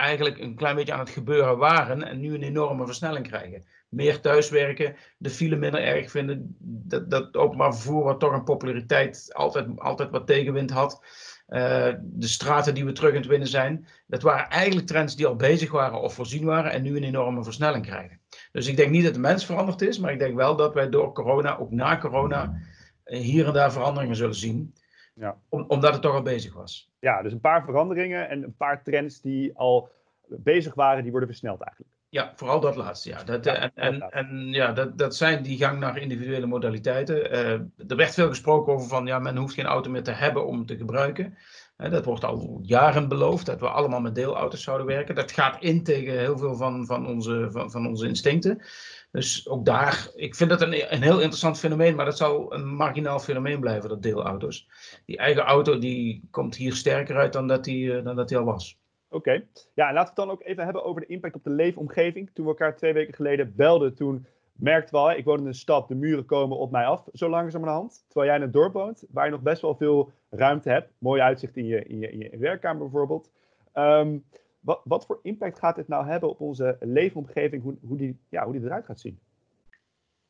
eigenlijk 0.00 0.38
een 0.38 0.54
klein 0.54 0.76
beetje 0.76 0.92
aan 0.92 0.98
het 0.98 1.10
gebeuren 1.10 1.58
waren 1.58 2.02
en 2.02 2.20
nu 2.20 2.34
een 2.34 2.42
enorme 2.42 2.86
versnelling 2.86 3.26
krijgen. 3.26 3.64
Meer 3.88 4.20
thuiswerken, 4.20 4.96
de 5.16 5.30
file 5.30 5.56
minder 5.56 5.82
erg 5.82 6.10
vinden, 6.10 6.56
dat, 6.58 7.10
dat 7.10 7.36
openbaar 7.36 7.74
vervoer 7.74 8.04
wat 8.04 8.20
toch 8.20 8.32
een 8.32 8.44
populariteit 8.44 9.30
altijd, 9.32 9.66
altijd 9.80 10.10
wat 10.10 10.26
tegenwind 10.26 10.70
had. 10.70 11.02
Uh, 11.50 11.92
de 12.02 12.26
straten 12.26 12.74
die 12.74 12.84
we 12.84 12.92
terug 12.92 13.10
aan 13.10 13.16
het 13.16 13.26
winnen 13.26 13.48
zijn. 13.48 13.86
Dat 14.06 14.22
waren 14.22 14.48
eigenlijk 14.48 14.86
trends 14.86 15.16
die 15.16 15.26
al 15.26 15.36
bezig 15.36 15.70
waren 15.70 16.00
of 16.00 16.14
voorzien 16.14 16.44
waren 16.44 16.72
en 16.72 16.82
nu 16.82 16.96
een 16.96 17.04
enorme 17.04 17.44
versnelling 17.44 17.86
krijgen. 17.86 18.20
Dus 18.52 18.66
ik 18.66 18.76
denk 18.76 18.90
niet 18.90 19.04
dat 19.04 19.14
de 19.14 19.20
mens 19.20 19.46
veranderd 19.46 19.82
is, 19.82 19.98
maar 19.98 20.12
ik 20.12 20.18
denk 20.18 20.34
wel 20.36 20.56
dat 20.56 20.74
wij 20.74 20.88
door 20.88 21.12
corona, 21.12 21.58
ook 21.58 21.70
na 21.70 21.98
corona, 21.98 22.60
eh, 23.04 23.20
hier 23.20 23.46
en 23.46 23.52
daar 23.52 23.72
veranderingen 23.72 24.16
zullen 24.16 24.34
zien. 24.34 24.74
Ja. 25.14 25.38
omdat 25.48 25.92
het 25.92 26.02
toch 26.02 26.14
al 26.14 26.22
bezig 26.22 26.54
was. 26.54 26.90
Ja, 26.98 27.22
dus 27.22 27.32
een 27.32 27.40
paar 27.40 27.64
veranderingen 27.64 28.28
en 28.28 28.42
een 28.42 28.56
paar 28.56 28.82
trends 28.82 29.20
die 29.20 29.56
al 29.58 29.90
bezig 30.26 30.74
waren, 30.74 31.02
die 31.02 31.10
worden 31.10 31.28
versneld 31.28 31.60
eigenlijk. 31.60 31.92
Ja, 32.10 32.32
vooral 32.34 32.60
dat 32.60 32.76
laatste. 32.76 33.08
Ja. 33.08 33.24
Dat, 33.24 33.44
ja, 33.44 33.54
en 33.54 33.72
en, 33.74 34.10
en 34.10 34.48
ja, 34.52 34.72
dat, 34.72 34.98
dat 34.98 35.16
zijn 35.16 35.42
die 35.42 35.58
gang 35.58 35.78
naar 35.78 35.98
individuele 35.98 36.46
modaliteiten. 36.46 37.32
Uh, 37.32 37.50
er 37.90 37.96
werd 37.96 38.14
veel 38.14 38.28
gesproken 38.28 38.72
over 38.72 38.88
van 38.88 39.06
ja, 39.06 39.18
men 39.18 39.36
hoeft 39.36 39.54
geen 39.54 39.66
auto 39.66 39.90
meer 39.90 40.02
te 40.02 40.10
hebben 40.10 40.46
om 40.46 40.66
te 40.66 40.76
gebruiken. 40.76 41.36
Uh, 41.78 41.90
dat 41.90 42.04
wordt 42.04 42.24
al 42.24 42.58
jaren 42.62 43.08
beloofd, 43.08 43.46
dat 43.46 43.60
we 43.60 43.68
allemaal 43.68 44.00
met 44.00 44.14
deelauto's 44.14 44.62
zouden 44.62 44.86
werken. 44.86 45.14
Dat 45.14 45.32
gaat 45.32 45.62
in 45.62 45.82
tegen 45.82 46.18
heel 46.18 46.38
veel 46.38 46.56
van, 46.56 46.86
van, 46.86 47.06
onze, 47.06 47.48
van, 47.50 47.70
van 47.70 47.86
onze 47.86 48.06
instincten. 48.06 48.62
Dus 49.12 49.48
ook 49.48 49.64
daar, 49.64 50.08
ik 50.14 50.34
vind 50.34 50.50
dat 50.50 50.62
een, 50.62 50.94
een 50.94 51.02
heel 51.02 51.18
interessant 51.18 51.58
fenomeen, 51.58 51.94
maar 51.94 52.04
dat 52.04 52.16
zal 52.16 52.54
een 52.54 52.74
marginaal 52.74 53.18
fenomeen 53.18 53.60
blijven, 53.60 53.88
dat 53.88 54.02
deelauto's. 54.02 54.68
Die 55.06 55.16
eigen 55.16 55.42
auto 55.42 55.78
die 55.78 56.28
komt 56.30 56.56
hier 56.56 56.74
sterker 56.74 57.16
uit 57.16 57.32
dan 57.32 57.46
dat 57.46 57.64
die, 57.64 57.84
uh, 57.84 58.04
dan 58.04 58.16
dat 58.16 58.28
die 58.28 58.38
al 58.38 58.44
was. 58.44 58.79
Oké. 59.10 59.44
Ja, 59.74 59.88
en 59.88 59.94
laten 59.94 60.14
we 60.14 60.20
het 60.20 60.28
dan 60.28 60.30
ook 60.30 60.42
even 60.42 60.64
hebben 60.64 60.84
over 60.84 61.00
de 61.00 61.06
impact 61.06 61.34
op 61.34 61.44
de 61.44 61.50
leefomgeving. 61.50 62.30
Toen 62.32 62.44
we 62.44 62.50
elkaar 62.50 62.76
twee 62.76 62.92
weken 62.92 63.14
geleden 63.14 63.54
belden, 63.56 63.94
toen 63.94 64.26
merkten 64.52 65.06
we, 65.06 65.16
ik 65.16 65.24
woon 65.24 65.38
in 65.38 65.46
een 65.46 65.54
stad, 65.54 65.88
de 65.88 65.94
muren 65.94 66.24
komen 66.24 66.56
op 66.56 66.70
mij 66.70 66.84
af, 66.84 67.08
zo 67.12 67.28
langzamerhand. 67.28 68.04
Terwijl 68.08 68.26
jij 68.26 68.36
in 68.36 68.42
het 68.42 68.52
dorp 68.52 68.72
woont, 68.72 69.04
waar 69.10 69.24
je 69.24 69.30
nog 69.30 69.42
best 69.42 69.62
wel 69.62 69.74
veel 69.74 70.12
ruimte 70.30 70.70
hebt. 70.70 70.92
Mooi 70.98 71.20
uitzicht 71.20 71.56
in 71.56 71.66
je, 71.66 71.84
in 71.84 71.98
je, 71.98 72.10
in 72.10 72.18
je 72.18 72.36
werkkamer 72.38 72.82
bijvoorbeeld. 72.82 73.30
Ehm, 73.72 74.18
wat, 74.60 74.80
wat 74.84 75.06
voor 75.06 75.18
impact 75.22 75.58
gaat 75.58 75.76
dit 75.76 75.88
nou 75.88 76.06
hebben 76.06 76.28
op 76.28 76.40
onze 76.40 76.76
leefomgeving, 76.80 77.62
hoe, 77.62 77.76
hoe, 77.86 77.96
die, 77.96 78.18
ja, 78.28 78.44
hoe 78.44 78.52
die 78.52 78.64
eruit 78.64 78.84
gaat 78.84 79.00
zien? 79.00 79.18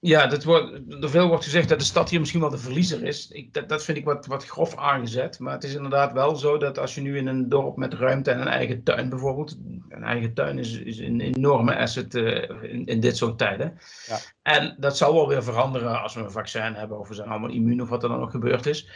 Ja, 0.03 0.27
dat 0.27 0.45
wordt, 0.45 0.73
er 1.03 1.11
veel 1.11 1.29
wordt 1.29 1.45
gezegd 1.45 1.69
dat 1.69 1.79
de 1.79 1.85
stad 1.85 2.11
hier 2.11 2.19
misschien 2.19 2.41
wel 2.41 2.51
de 2.51 2.59
verliezer 2.59 3.03
is. 3.03 3.31
Ik, 3.31 3.55
dat, 3.55 3.69
dat 3.69 3.85
vind 3.85 3.99
ik 3.99 4.05
wat, 4.05 4.27
wat 4.27 4.47
grof 4.47 4.77
aangezet. 4.77 5.39
Maar 5.39 5.53
het 5.53 5.65
is 5.65 5.75
inderdaad 5.75 6.13
wel 6.13 6.37
zo 6.37 6.59
dat 6.59 6.79
als 6.79 6.95
je 6.95 7.01
nu 7.01 7.17
in 7.17 7.27
een 7.27 7.49
dorp 7.49 7.77
met 7.77 7.95
ruimte 7.95 8.31
en 8.31 8.41
een 8.41 8.47
eigen 8.47 8.83
tuin 8.83 9.09
bijvoorbeeld. 9.09 9.59
Een 9.89 10.03
eigen 10.03 10.35
tuin 10.35 10.59
is, 10.59 10.79
is 10.79 10.99
een 10.99 11.21
enorme 11.21 11.77
asset 11.77 12.15
uh, 12.15 12.63
in, 12.63 12.87
in 12.87 13.01
dit 13.01 13.17
soort 13.17 13.39
tijden. 13.39 13.79
Ja. 14.07 14.19
En 14.43 14.77
dat 14.79 14.97
zal 14.97 15.15
wel 15.15 15.29
weer 15.29 15.43
veranderen 15.43 16.03
als 16.03 16.15
we 16.15 16.21
een 16.21 16.31
vaccin 16.31 16.75
hebben 16.75 16.99
of 16.99 17.09
we 17.09 17.15
zijn 17.15 17.29
allemaal 17.29 17.51
immuun 17.51 17.83
of 17.83 17.89
wat 17.89 18.03
er 18.03 18.09
dan 18.09 18.21
nog 18.21 18.31
gebeurd 18.31 18.67
is. 18.67 18.89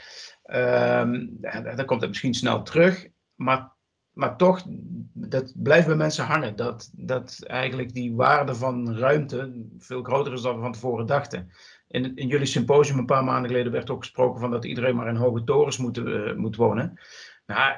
Um, 0.47 1.39
dan 1.77 1.85
komt 1.85 2.01
het 2.01 2.11
misschien 2.11 2.35
snel 2.35 2.63
terug. 2.63 3.09
Maar 3.35 3.74
maar 4.15 4.37
toch, 4.37 4.63
dat 5.13 5.53
blijft 5.57 5.87
bij 5.87 5.97
mensen 5.97 6.25
hangen. 6.25 6.57
Dat, 6.57 6.91
dat 6.93 7.41
eigenlijk 7.47 7.93
die 7.95 8.15
waarde 8.15 8.55
van 8.55 8.97
ruimte 8.97 9.67
veel 9.79 10.03
groter 10.03 10.33
is 10.33 10.43
dan 10.43 10.55
we 10.55 10.63
van 10.63 10.73
tevoren 10.73 11.07
dachten. 11.07 11.51
In, 11.89 12.17
in 12.17 12.29
jullie 12.29 12.47
symposium 12.47 12.99
een 12.99 13.07
paar 13.07 13.25
maanden 13.25 13.51
geleden 13.51 13.73
werd 13.73 13.91
ook 13.91 14.03
gesproken 14.03 14.41
van 14.41 14.51
dat 14.51 14.65
iedereen 14.65 14.97
maar 14.97 15.09
in 15.09 15.17
hoge 15.17 15.45
torens 15.45 15.79
moet, 15.79 15.99
uh, 15.99 16.35
moet 16.35 16.57
wonen. 16.57 17.01
Nou, 17.47 17.77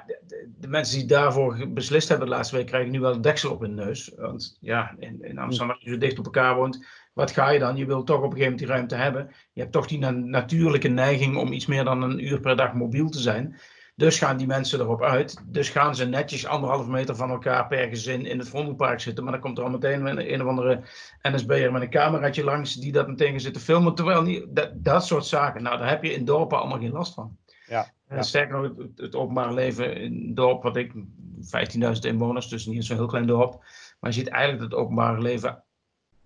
de, 0.59 0.69
mensen 0.69 0.99
die 0.99 1.09
daarvoor 1.09 1.69
beslist 1.69 2.09
hebben 2.09 2.29
de 2.29 2.35
laatste 2.35 2.57
week 2.57 2.67
krijgen 2.67 2.91
nu 2.91 3.01
wel 3.01 3.15
een 3.15 3.21
deksel 3.21 3.53
op 3.53 3.61
hun 3.61 3.75
neus. 3.75 4.13
Want 4.17 4.59
ja, 4.61 4.95
in, 4.99 5.23
in 5.23 5.39
Amsterdam, 5.39 5.75
als 5.75 5.85
je 5.85 5.91
zo 5.91 5.99
dicht 5.99 6.19
op 6.19 6.25
elkaar 6.25 6.57
woont, 6.57 6.87
wat 7.13 7.31
ga 7.31 7.51
je 7.51 7.59
dan? 7.59 7.77
Je 7.77 7.87
wilt 7.87 8.07
toch 8.07 8.23
op 8.23 8.23
een 8.23 8.31
gegeven 8.31 8.51
moment 8.53 8.59
die 8.59 8.69
ruimte 8.69 8.95
hebben. 8.95 9.35
Je 9.53 9.61
hebt 9.61 9.73
toch 9.73 9.87
die 9.87 9.99
natuurlijke 9.99 10.89
neiging 10.89 11.37
om 11.37 11.53
iets 11.53 11.67
meer 11.67 11.85
dan 11.85 12.03
een 12.03 12.27
uur 12.27 12.41
per 12.41 12.57
dag 12.57 12.75
mobiel 12.75 13.09
te 13.09 13.21
zijn. 13.21 13.61
Dus 13.97 14.19
gaan 14.19 14.37
die 14.37 14.47
mensen 14.47 14.81
erop 14.81 15.03
uit. 15.03 15.43
Dus 15.47 15.69
gaan 15.69 15.95
ze 15.95 16.05
netjes 16.05 16.47
anderhalf 16.47 16.87
meter 16.87 17.17
van 17.17 17.31
elkaar 17.31 17.67
per 17.67 17.89
gezin 17.89 18.27
in 18.27 18.39
het 18.39 18.49
Vondelpark 18.49 19.01
zitten. 19.01 19.25
Maar 19.25 19.33
dan 19.33 19.43
komt 19.43 19.59
er 19.59 19.65
al 19.65 19.71
meteen 19.71 20.07
een, 20.07 20.33
een 20.33 20.43
of 20.43 20.49
andere 20.49 20.83
NSB'er 21.23 21.73
met 21.73 21.83
een 21.83 21.91
cameraatje 21.91 22.45
langs 22.45 22.75
die 22.75 22.93
dat 22.93 23.09
meteen 23.09 23.33
gaat 23.33 23.41
zitten 23.41 23.63
filmen. 23.63 23.95
Terwijl 23.95 24.23
niet, 24.23 24.45
dat, 24.49 24.71
dat 24.75 25.07
soort 25.07 25.27
zaken, 25.27 25.63
nou 25.63 25.79
daar 25.79 25.89
heb 25.89 26.03
je 26.03 26.13
in 26.13 26.25
dorpen 26.25 26.59
allemaal 26.59 26.79
geen 26.79 26.93
last 26.93 27.15
van. 27.15 27.37
Ja, 27.67 27.93
ja. 28.09 28.23
Sterker 28.23 28.61
nog, 28.61 28.77
het, 28.77 28.99
het 28.99 29.15
openbaar 29.15 29.55
leven 29.55 29.97
in 29.97 30.25
het 30.27 30.37
dorp, 30.37 30.63
wat 30.63 30.77
ik, 30.77 30.93
15.000 30.95 32.01
inwoners, 32.01 32.49
dus 32.49 32.67
niet 32.67 32.85
zo'n 32.85 32.97
heel 32.97 33.07
klein 33.07 33.27
dorp. 33.27 33.53
Maar 34.01 34.11
je 34.11 34.17
ziet 34.17 34.29
eigenlijk 34.29 34.63
dat 34.63 34.71
het 34.71 34.81
openbare 34.81 35.21
leven, 35.23 35.63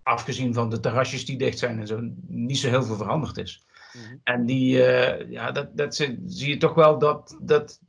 afgezien 0.03 0.53
van 0.53 0.69
de 0.69 0.79
terrasjes 0.79 1.25
die 1.25 1.37
dicht 1.37 1.59
zijn 1.59 1.79
en 1.79 1.87
zo, 1.87 1.99
niet 2.27 2.57
zo 2.57 2.69
heel 2.69 2.83
veel 2.83 2.95
veranderd 2.95 3.37
is. 3.37 3.65
Mhm. 3.93 4.15
En 4.23 4.45
die, 4.45 4.77
uh, 4.77 5.31
ja, 5.31 5.51
dat, 5.51 5.77
dat 5.77 5.95
zie 5.95 6.49
je 6.49 6.57
toch 6.57 6.73
wel 6.73 6.99
dat, 6.99 7.37
dat 7.41 7.79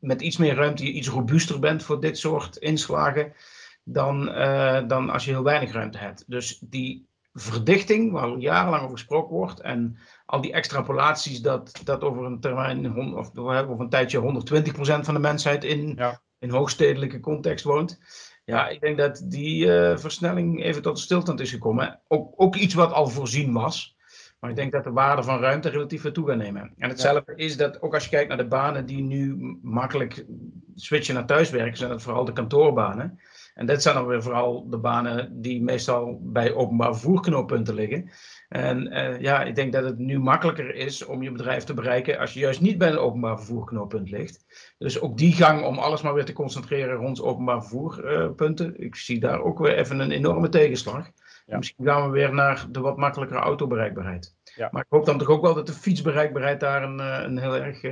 met 0.00 0.20
iets 0.20 0.36
meer 0.36 0.54
ruimte 0.54 0.84
je 0.84 0.92
iets 0.92 1.08
robuuster 1.08 1.58
bent 1.58 1.82
voor 1.82 2.00
dit 2.00 2.18
soort 2.18 2.56
inslagen 2.56 3.32
dan, 3.84 4.28
uh, 4.28 4.88
dan 4.88 5.10
als 5.10 5.24
je 5.24 5.30
heel 5.30 5.42
weinig 5.42 5.72
ruimte 5.72 5.98
hebt. 5.98 6.24
Dus 6.26 6.58
die 6.60 7.06
verdichting, 7.32 8.12
waar 8.12 8.36
jarenlang 8.36 8.82
over 8.82 8.96
gesproken 8.96 9.36
wordt, 9.36 9.60
en 9.60 9.98
al 10.26 10.40
die 10.40 10.52
extrapolaties 10.52 11.40
dat, 11.40 11.80
dat 11.84 12.02
over 12.02 12.24
een 12.24 12.40
termijn, 12.40 12.98
of 13.16 13.38
over 13.38 13.80
een 13.80 13.88
tijdje 13.88 14.20
120% 14.20 14.74
van 15.04 15.14
de 15.14 15.20
mensheid 15.20 15.64
in, 15.64 15.92
ja. 15.96 16.20
in 16.38 16.50
hoogstedelijke 16.50 17.20
context 17.20 17.64
woont. 17.64 18.00
Ja, 18.44 18.68
ik 18.68 18.80
denk 18.80 18.98
dat 18.98 19.22
die 19.24 19.66
uh, 19.66 19.96
versnelling 19.96 20.62
even 20.62 20.82
tot 20.82 20.98
stilstand 20.98 21.40
is 21.40 21.50
gekomen. 21.50 22.00
Ook, 22.08 22.32
ook 22.36 22.56
iets 22.56 22.74
wat 22.74 22.92
al 22.92 23.06
voorzien 23.06 23.52
was. 23.52 23.96
Maar 24.40 24.50
ik 24.50 24.56
denk 24.56 24.72
dat 24.72 24.84
de 24.84 24.90
waarde 24.90 25.22
van 25.22 25.40
ruimte 25.40 25.68
relatief 25.68 26.02
weer 26.02 26.12
toe 26.12 26.28
gaat 26.28 26.36
nemen. 26.36 26.72
En 26.76 26.88
hetzelfde 26.88 27.34
is 27.34 27.56
dat 27.56 27.82
ook 27.82 27.94
als 27.94 28.04
je 28.04 28.10
kijkt 28.10 28.28
naar 28.28 28.36
de 28.36 28.46
banen 28.46 28.86
die 28.86 29.02
nu 29.02 29.36
makkelijk 29.62 30.24
switchen 30.74 31.14
naar 31.14 31.26
thuiswerken, 31.26 31.76
zijn 31.76 31.90
dat 31.90 32.02
vooral 32.02 32.24
de 32.24 32.32
kantoorbanen. 32.32 33.18
En 33.54 33.66
dit 33.66 33.82
zijn 33.82 33.94
dan 33.94 34.06
weer 34.06 34.22
vooral 34.22 34.68
de 34.70 34.78
banen 34.78 35.42
die 35.42 35.62
meestal 35.62 36.20
bij 36.22 36.54
openbaar 36.54 36.92
vervoerknooppunten 36.92 37.74
liggen. 37.74 38.10
En 38.48 38.92
uh, 38.92 39.20
ja, 39.20 39.42
ik 39.42 39.54
denk 39.54 39.72
dat 39.72 39.84
het 39.84 39.98
nu 39.98 40.18
makkelijker 40.18 40.74
is 40.74 41.04
om 41.04 41.22
je 41.22 41.32
bedrijf 41.32 41.64
te 41.64 41.74
bereiken 41.74 42.18
als 42.18 42.34
je 42.34 42.40
juist 42.40 42.60
niet 42.60 42.78
bij 42.78 42.88
een 42.88 42.98
openbaar 42.98 43.36
vervoerknooppunt 43.36 44.10
ligt. 44.10 44.44
Dus 44.78 45.00
ook 45.00 45.18
die 45.18 45.32
gang 45.32 45.64
om 45.64 45.78
alles 45.78 46.02
maar 46.02 46.14
weer 46.14 46.24
te 46.24 46.32
concentreren 46.32 46.96
rond 46.96 47.22
openbaar 47.22 47.60
vervoerpunten. 47.62 48.80
Ik 48.80 48.94
zie 48.94 49.20
daar 49.20 49.40
ook 49.40 49.58
weer 49.58 49.76
even 49.76 49.98
een 49.98 50.10
enorme 50.10 50.48
tegenslag. 50.48 51.10
Ja. 51.48 51.56
Misschien 51.56 51.84
gaan 51.84 52.04
we 52.04 52.10
weer 52.10 52.34
naar 52.34 52.66
de 52.70 52.80
wat 52.80 52.96
makkelijkere 52.96 53.40
autobereikbaarheid. 53.40 54.34
Ja. 54.56 54.68
Maar 54.72 54.82
ik 54.82 54.90
hoop 54.90 55.06
dan 55.06 55.18
toch 55.18 55.28
ook 55.28 55.42
wel 55.42 55.54
dat 55.54 55.66
de 55.66 55.72
fietsbereikbaarheid 55.72 56.60
daar 56.60 56.82
een, 56.82 57.00
eh, 57.00 57.22
een 57.22 57.38
heel 57.38 57.56
erg 57.56 57.82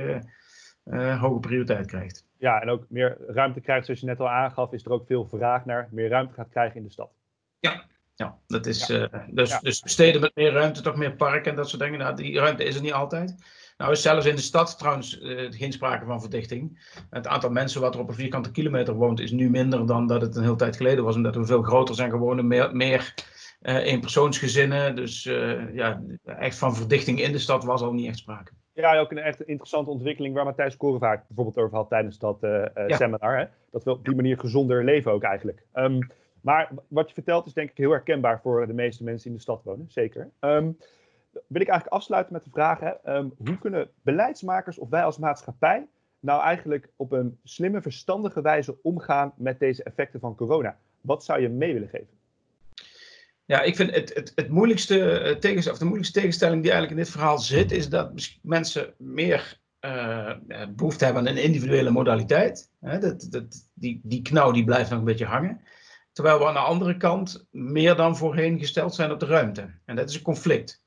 uh, 0.83 1.21
hoge 1.21 1.39
prioriteit 1.39 1.87
krijgt. 1.87 2.25
Ja, 2.37 2.61
en 2.61 2.69
ook 2.69 2.85
meer 2.89 3.17
ruimte 3.27 3.61
krijgt, 3.61 3.85
zoals 3.85 3.99
je 3.99 4.05
net 4.05 4.19
al 4.19 4.29
aangaf, 4.29 4.71
is 4.71 4.85
er 4.85 4.91
ook 4.91 5.05
veel 5.07 5.25
vraag 5.25 5.65
naar 5.65 5.87
meer 5.91 6.09
ruimte 6.09 6.33
gaat 6.33 6.49
krijgen 6.49 6.77
in 6.77 6.83
de 6.83 6.91
stad. 6.91 7.09
Ja, 7.59 7.83
ja 8.15 8.37
dat 8.47 8.65
is. 8.65 8.87
Ja. 8.87 9.09
Uh, 9.13 9.19
dus, 9.29 9.49
ja. 9.49 9.59
dus 9.59 9.81
steden 9.85 10.21
met 10.21 10.35
meer 10.35 10.51
ruimte, 10.51 10.81
toch 10.81 10.95
meer 10.95 11.15
parken 11.15 11.51
en 11.51 11.57
dat 11.57 11.69
soort 11.69 11.81
dingen. 11.81 11.99
Nou, 11.99 12.15
die 12.15 12.39
ruimte 12.39 12.63
is 12.63 12.75
er 12.75 12.81
niet 12.81 12.93
altijd. 12.93 13.35
Nou 13.77 13.91
is 13.91 14.01
zelfs 14.01 14.25
in 14.25 14.35
de 14.35 14.41
stad 14.41 14.77
trouwens 14.77 15.19
uh, 15.21 15.51
geen 15.51 15.71
sprake 15.71 16.05
van 16.05 16.21
verdichting. 16.21 16.93
Het 17.09 17.27
aantal 17.27 17.49
mensen 17.49 17.81
wat 17.81 17.93
er 17.93 17.99
op 17.99 18.09
een 18.09 18.15
vierkante 18.15 18.51
kilometer 18.51 18.93
woont 18.93 19.19
is 19.19 19.31
nu 19.31 19.49
minder 19.49 19.85
dan 19.85 20.07
dat 20.07 20.21
het 20.21 20.35
een 20.35 20.43
hele 20.43 20.55
tijd 20.55 20.75
geleden 20.75 21.03
was. 21.03 21.15
Omdat 21.15 21.35
we 21.35 21.45
veel 21.45 21.61
groter 21.61 21.95
zijn 21.95 22.09
geworden, 22.09 22.47
meer, 22.47 22.75
meer 22.75 23.13
eenpersoonsgezinnen. 23.61 24.95
Dus 24.95 25.25
uh, 25.25 25.73
ja, 25.73 26.01
echt 26.23 26.57
van 26.57 26.75
verdichting 26.75 27.21
in 27.21 27.31
de 27.31 27.39
stad 27.39 27.63
was 27.63 27.81
al 27.81 27.93
niet 27.93 28.07
echt 28.07 28.17
sprake. 28.17 28.51
Ja, 28.73 28.99
ook 28.99 29.11
een 29.11 29.17
echt 29.17 29.41
interessante 29.41 29.89
ontwikkeling 29.89 30.35
waar 30.35 30.45
Matthijs 30.45 30.77
Korenvaart 30.77 31.27
bijvoorbeeld 31.27 31.57
over 31.57 31.77
had 31.77 31.89
tijdens 31.89 32.19
dat 32.19 32.43
uh, 32.43 32.65
ja. 32.87 32.95
seminar. 32.95 33.37
Hè? 33.37 33.45
Dat 33.71 33.83
we 33.83 33.91
op 33.91 34.05
die 34.05 34.15
manier 34.15 34.39
gezonder 34.39 34.83
leven 34.83 35.11
ook 35.11 35.23
eigenlijk. 35.23 35.63
Um, 35.73 36.07
maar 36.41 36.69
wat 36.87 37.07
je 37.07 37.13
vertelt 37.13 37.45
is 37.45 37.53
denk 37.53 37.69
ik 37.69 37.77
heel 37.77 37.91
herkenbaar 37.91 38.41
voor 38.41 38.67
de 38.67 38.73
meeste 38.73 39.03
mensen 39.03 39.23
die 39.23 39.31
in 39.31 39.37
de 39.37 39.43
stad 39.43 39.63
wonen, 39.63 39.85
zeker. 39.89 40.29
Um, 40.39 40.77
wil 41.47 41.61
ik 41.61 41.67
eigenlijk 41.67 41.87
afsluiten 41.87 42.33
met 42.33 42.43
de 42.43 42.49
vraag, 42.49 42.79
hè, 42.79 43.15
um, 43.15 43.33
hoe 43.45 43.57
kunnen 43.57 43.89
beleidsmakers 44.01 44.77
of 44.77 44.89
wij 44.89 45.03
als 45.03 45.17
maatschappij 45.17 45.87
nou 46.19 46.41
eigenlijk 46.41 46.89
op 46.95 47.11
een 47.11 47.39
slimme, 47.43 47.81
verstandige 47.81 48.41
wijze 48.41 48.77
omgaan 48.81 49.33
met 49.37 49.59
deze 49.59 49.83
effecten 49.83 50.19
van 50.19 50.35
corona? 50.35 50.77
Wat 51.01 51.23
zou 51.23 51.41
je 51.41 51.49
mee 51.49 51.73
willen 51.73 51.89
geven? 51.89 52.16
Ja, 53.47 53.61
ik 53.61 53.75
vind 53.75 53.93
het, 53.93 54.13
het, 54.13 54.31
het 54.35 54.49
moeilijkste 54.49 55.37
tegens, 55.39 55.69
of 55.69 55.77
de 55.77 55.85
moeilijkste 55.85 56.19
tegenstelling 56.19 56.61
die 56.61 56.71
eigenlijk 56.71 56.99
in 56.99 57.05
dit 57.05 57.15
verhaal 57.15 57.39
zit, 57.39 57.71
is 57.71 57.89
dat 57.89 58.11
mensen 58.41 58.93
meer 58.97 59.59
uh, 59.81 60.31
behoefte 60.69 61.05
hebben 61.05 61.27
aan 61.27 61.35
een 61.35 61.43
individuele 61.43 61.89
modaliteit. 61.89 62.71
Hè, 62.79 62.99
dat, 62.99 63.27
dat, 63.29 63.69
die, 63.73 64.01
die 64.03 64.21
knauw 64.21 64.51
die 64.51 64.63
blijft 64.63 64.89
nog 64.89 64.99
een 64.99 65.05
beetje 65.05 65.25
hangen. 65.25 65.61
Terwijl 66.11 66.39
we 66.39 66.45
aan 66.45 66.53
de 66.53 66.59
andere 66.59 66.97
kant 66.97 67.47
meer 67.51 67.95
dan 67.95 68.17
voorheen 68.17 68.59
gesteld 68.59 68.95
zijn 68.95 69.11
op 69.11 69.19
de 69.19 69.25
ruimte. 69.25 69.79
En 69.85 69.95
dat 69.95 70.09
is 70.09 70.15
een 70.15 70.21
conflict. 70.21 70.83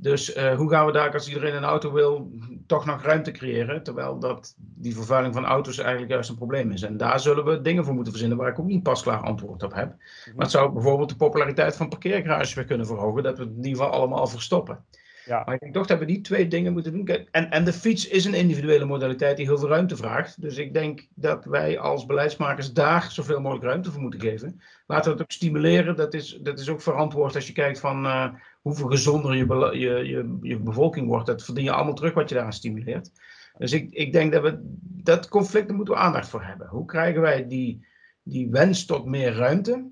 Dus 0.00 0.36
uh, 0.36 0.56
hoe 0.56 0.70
gaan 0.70 0.86
we 0.86 0.92
daar, 0.92 1.12
als 1.12 1.28
iedereen 1.28 1.54
een 1.54 1.64
auto 1.64 1.92
wil, 1.92 2.30
toch 2.66 2.84
nog 2.84 3.02
ruimte 3.02 3.30
creëren? 3.30 3.82
Terwijl 3.82 4.18
dat, 4.18 4.54
die 4.56 4.94
vervuiling 4.94 5.34
van 5.34 5.44
auto's 5.44 5.78
eigenlijk 5.78 6.10
juist 6.10 6.30
een 6.30 6.36
probleem 6.36 6.70
is. 6.70 6.82
En 6.82 6.96
daar 6.96 7.20
zullen 7.20 7.44
we 7.44 7.60
dingen 7.60 7.84
voor 7.84 7.94
moeten 7.94 8.12
verzinnen 8.12 8.38
waar 8.38 8.48
ik 8.48 8.58
ook 8.58 8.66
niet 8.66 8.82
pasklaar 8.82 9.20
antwoord 9.20 9.62
op 9.62 9.74
heb. 9.74 9.88
Maar 10.34 10.44
het 10.44 10.50
zou 10.50 10.72
bijvoorbeeld 10.72 11.08
de 11.08 11.16
populariteit 11.16 11.76
van 11.76 11.88
parkeergarages 11.88 12.54
weer 12.54 12.64
kunnen 12.64 12.86
verhogen. 12.86 13.22
Dat 13.22 13.38
we 13.38 13.44
het 13.44 13.52
in 13.52 13.64
ieder 13.64 13.70
geval 13.70 13.90
allemaal 13.90 14.26
verstoppen. 14.26 14.84
Ja. 15.28 15.42
Maar 15.44 15.54
ik 15.54 15.60
denk 15.60 15.74
toch 15.74 15.86
dat 15.86 15.98
we 15.98 16.04
die 16.04 16.20
twee 16.20 16.48
dingen 16.48 16.72
moeten 16.72 16.92
doen. 16.92 17.26
En, 17.30 17.50
en 17.50 17.64
de 17.64 17.72
fiets 17.72 18.08
is 18.08 18.24
een 18.24 18.34
individuele 18.34 18.84
modaliteit 18.84 19.36
die 19.36 19.46
heel 19.46 19.58
veel 19.58 19.68
ruimte 19.68 19.96
vraagt. 19.96 20.40
Dus 20.40 20.56
ik 20.56 20.72
denk 20.72 21.06
dat 21.14 21.44
wij 21.44 21.78
als 21.78 22.06
beleidsmakers 22.06 22.72
daar 22.72 23.10
zoveel 23.10 23.40
mogelijk 23.40 23.66
ruimte 23.66 23.90
voor 23.90 24.00
moeten 24.00 24.20
geven. 24.20 24.60
Laten 24.86 25.04
we 25.04 25.10
het 25.10 25.22
ook 25.22 25.32
stimuleren. 25.32 25.96
Dat 25.96 26.14
is, 26.14 26.38
dat 26.42 26.58
is 26.58 26.68
ook 26.68 26.82
verantwoord 26.82 27.34
als 27.34 27.46
je 27.46 27.52
kijkt 27.52 27.80
van 27.80 28.04
uh, 28.04 28.32
hoeveel 28.60 28.88
gezonder 28.88 29.34
je, 29.34 29.78
je, 29.78 30.08
je, 30.08 30.38
je 30.42 30.58
bevolking 30.58 31.06
wordt. 31.06 31.26
Dat 31.26 31.44
verdien 31.44 31.64
je 31.64 31.72
allemaal 31.72 31.94
terug 31.94 32.14
wat 32.14 32.28
je 32.28 32.34
daaraan 32.34 32.52
stimuleert. 32.52 33.10
Dus 33.58 33.72
ik, 33.72 33.90
ik 33.90 34.12
denk 34.12 34.32
dat 34.32 34.42
we 34.42 34.58
dat 34.82 35.28
conflict, 35.28 35.68
daar 35.68 35.76
moeten 35.76 35.96
aandacht 35.96 36.28
voor 36.28 36.42
hebben. 36.42 36.68
Hoe 36.68 36.84
krijgen 36.84 37.20
wij 37.20 37.46
die, 37.46 37.86
die 38.22 38.50
wens 38.50 38.84
tot 38.84 39.04
meer 39.04 39.32
ruimte, 39.32 39.90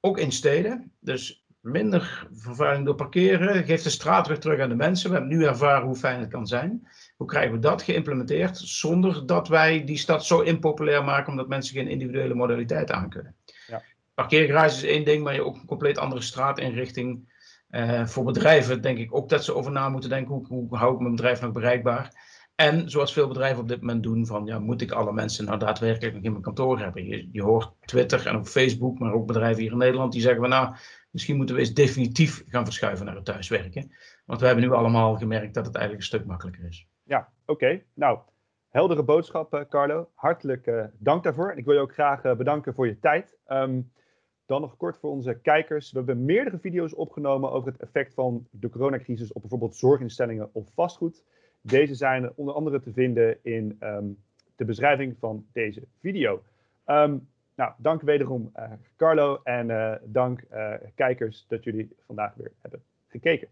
ook 0.00 0.18
in 0.18 0.32
steden? 0.32 0.92
Dus 1.00 1.41
minder 1.62 2.28
vervuiling 2.32 2.86
door 2.86 2.94
parkeren, 2.94 3.64
geeft 3.64 3.84
de 3.84 3.90
straat 3.90 4.26
weer 4.26 4.38
terug 4.38 4.60
aan 4.60 4.68
de 4.68 4.74
mensen. 4.74 5.10
We 5.10 5.16
hebben 5.16 5.36
nu 5.36 5.44
ervaren 5.44 5.86
hoe 5.86 5.96
fijn 5.96 6.20
het 6.20 6.30
kan 6.30 6.46
zijn. 6.46 6.88
Hoe 7.16 7.26
krijgen 7.26 7.52
we 7.52 7.58
dat 7.58 7.82
geïmplementeerd 7.82 8.58
zonder 8.58 9.26
dat 9.26 9.48
wij 9.48 9.84
die 9.84 9.98
stad 9.98 10.24
zo 10.24 10.40
impopulair 10.40 11.04
maken 11.04 11.30
omdat 11.30 11.48
mensen 11.48 11.74
geen 11.74 11.88
individuele 11.88 12.34
modaliteit 12.34 12.90
aan 12.90 13.08
kunnen? 13.08 13.34
Ja. 13.66 13.82
Parkeergarage 14.14 14.76
is 14.76 14.82
één 14.82 15.04
ding, 15.04 15.22
maar 15.22 15.32
je 15.32 15.38
hebt 15.38 15.50
ook 15.50 15.60
een 15.60 15.66
compleet 15.66 15.98
andere 15.98 16.22
straatinrichting. 16.22 17.30
Uh, 17.70 18.06
voor 18.06 18.24
bedrijven 18.24 18.82
denk 18.82 18.98
ik 18.98 19.14
ook 19.14 19.28
dat 19.28 19.44
ze 19.44 19.54
over 19.54 19.72
na 19.72 19.88
moeten 19.88 20.10
denken: 20.10 20.34
hoe, 20.34 20.46
hoe 20.46 20.76
hou 20.76 20.94
ik 20.94 21.00
mijn 21.00 21.14
bedrijf 21.14 21.40
nog 21.40 21.52
bereikbaar? 21.52 22.30
En 22.54 22.90
zoals 22.90 23.12
veel 23.12 23.28
bedrijven 23.28 23.62
op 23.62 23.68
dit 23.68 23.80
moment 23.80 24.02
doen, 24.02 24.26
van 24.26 24.46
ja, 24.46 24.58
moet 24.58 24.80
ik 24.80 24.90
alle 24.90 25.12
mensen 25.12 25.44
nou 25.44 25.58
daadwerkelijk 25.58 26.14
nog 26.14 26.22
in 26.22 26.30
mijn 26.30 26.42
kantoor 26.42 26.78
hebben? 26.78 27.06
Je, 27.06 27.28
je 27.32 27.42
hoort 27.42 27.72
Twitter 27.84 28.26
en 28.26 28.36
op 28.36 28.46
Facebook, 28.46 28.98
maar 28.98 29.12
ook 29.12 29.26
bedrijven 29.26 29.62
hier 29.62 29.72
in 29.72 29.78
Nederland 29.78 30.12
die 30.12 30.20
zeggen 30.20 30.40
van 30.40 30.50
nou, 30.50 30.74
misschien 31.12 31.36
moeten 31.36 31.54
we 31.54 31.60
eens 31.60 31.74
definitief 31.74 32.44
gaan 32.46 32.64
verschuiven 32.64 33.06
naar 33.06 33.14
het 33.14 33.24
thuiswerken. 33.24 33.92
Want 34.26 34.40
we 34.40 34.46
hebben 34.46 34.64
nu 34.64 34.72
allemaal 34.72 35.16
gemerkt 35.16 35.54
dat 35.54 35.66
het 35.66 35.74
eigenlijk 35.74 36.04
een 36.04 36.18
stuk 36.18 36.26
makkelijker 36.26 36.64
is. 36.64 36.88
Ja, 37.02 37.32
oké. 37.46 37.82
Nou, 37.94 38.18
heldere 38.68 39.02
boodschap, 39.02 39.54
eh, 39.54 39.60
Carlo. 39.68 40.08
Hartelijk 40.14 40.66
uh, 40.66 40.84
dank 40.98 41.22
daarvoor. 41.22 41.52
Ik 41.52 41.64
wil 41.64 41.74
je 41.74 41.80
ook 41.80 41.92
graag 41.92 42.24
uh, 42.24 42.34
bedanken 42.34 42.74
voor 42.74 42.86
je 42.86 42.98
tijd. 42.98 43.36
Um, 43.46 43.92
dan 44.46 44.60
nog 44.60 44.76
kort 44.76 44.98
voor 44.98 45.10
onze 45.10 45.38
kijkers. 45.42 45.92
We 45.92 45.96
hebben 45.98 46.24
meerdere 46.24 46.58
video's 46.58 46.96
opgenomen 46.96 47.52
over 47.52 47.72
het 47.72 47.80
effect 47.80 48.14
van 48.14 48.46
de 48.50 48.68
coronacrisis 48.68 49.32
op 49.32 49.40
bijvoorbeeld 49.40 49.76
zorginstellingen 49.76 50.50
of 50.52 50.72
vastgoed. 50.74 51.24
Deze 51.60 51.94
zijn 51.94 52.32
onder 52.34 52.54
andere 52.54 52.80
te 52.80 52.92
vinden 52.92 53.38
in 53.42 53.76
um, 53.80 54.18
de 54.56 54.64
beschrijving 54.64 55.16
van 55.18 55.46
deze 55.52 55.82
video. 56.00 56.42
Um, 56.86 57.28
nou, 57.62 57.74
dank 57.76 58.02
wederom 58.02 58.52
uh, 58.56 58.72
Carlo 58.96 59.40
en 59.42 59.68
uh, 59.68 59.94
dank 60.02 60.42
uh, 60.52 60.74
kijkers 60.94 61.44
dat 61.48 61.64
jullie 61.64 61.96
vandaag 62.06 62.34
weer 62.34 62.52
hebben 62.60 62.82
gekeken. 63.08 63.48